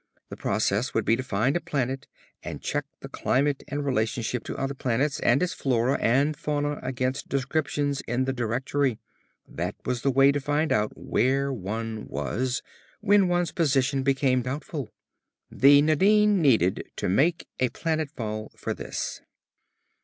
The 0.29 0.35
process 0.35 0.95
would 0.95 1.05
be 1.05 1.15
to 1.15 1.21
find 1.21 1.55
a 1.55 1.61
planet 1.61 2.07
and 2.41 2.59
check 2.59 2.85
its 2.99 3.11
climate 3.11 3.63
and 3.67 3.85
relationship 3.85 4.43
to 4.45 4.57
other 4.57 4.73
planets, 4.73 5.19
and 5.19 5.43
its 5.43 5.53
flora 5.53 5.99
and 6.01 6.35
fauna 6.35 6.79
against 6.81 7.29
descriptions 7.29 8.01
in 8.07 8.25
the 8.25 8.33
Directory. 8.33 8.97
That 9.47 9.75
was 9.85 10.01
the 10.01 10.09
way 10.09 10.31
to 10.31 10.41
find 10.41 10.71
out 10.71 10.91
where 10.97 11.53
one 11.53 12.07
was, 12.07 12.63
when 13.01 13.27
one's 13.27 13.51
position 13.51 14.01
became 14.01 14.41
doubtful. 14.41 14.89
The 15.51 15.83
Nadine 15.83 16.41
needed 16.41 16.83
to 16.95 17.07
make 17.07 17.45
a 17.59 17.69
planet 17.69 18.09
fall 18.09 18.51
for 18.57 18.73
this. 18.73 19.21